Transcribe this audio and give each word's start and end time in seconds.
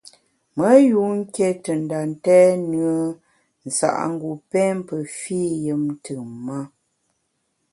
Me 0.57 0.69
yun 0.89 1.11
nké 1.21 1.47
te 1.63 1.71
nda 1.81 1.99
ntèn 2.11 2.53
nùe 2.71 2.93
nsa’ngu 3.67 4.29
pém 4.51 4.77
pe 4.87 4.95
fî 5.19 5.39
yùm 5.65 5.83
ntùm-ma. 5.95 6.59